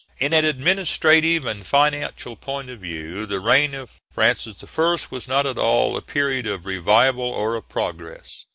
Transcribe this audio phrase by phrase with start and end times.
[0.17, 4.95] ]In an administrative and financial point of view, the reign of Francis I.
[5.11, 8.47] was not at all a period of revival or of progress.